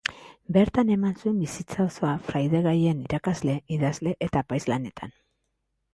Bertan 0.55 0.87
eman 0.93 1.13
zuen 1.23 1.35
bizitza 1.41 1.85
osoa 1.91 2.15
fraide-gaien 2.29 3.03
irakasle, 3.09 3.59
idazle 3.77 4.19
eta 4.29 4.43
apaiz 4.45 4.63
lanetan. 4.75 5.19